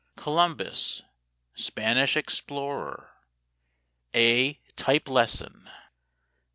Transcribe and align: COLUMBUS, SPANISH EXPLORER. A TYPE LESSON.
COLUMBUS, 0.15 1.03
SPANISH 1.53 2.17
EXPLORER. 2.17 3.11
A 4.15 4.53
TYPE 4.75 5.07
LESSON. 5.07 5.69